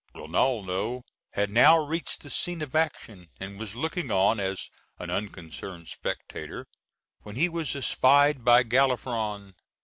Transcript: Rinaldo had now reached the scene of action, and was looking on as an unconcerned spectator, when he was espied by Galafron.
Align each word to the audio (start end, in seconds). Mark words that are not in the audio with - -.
Rinaldo 0.15 1.03
had 1.33 1.51
now 1.51 1.77
reached 1.77 2.23
the 2.23 2.31
scene 2.31 2.63
of 2.63 2.73
action, 2.73 3.29
and 3.39 3.59
was 3.59 3.75
looking 3.75 4.09
on 4.09 4.39
as 4.39 4.71
an 4.97 5.11
unconcerned 5.11 5.89
spectator, 5.89 6.65
when 7.21 7.35
he 7.35 7.47
was 7.47 7.75
espied 7.75 8.43
by 8.43 8.63
Galafron. 8.63 9.53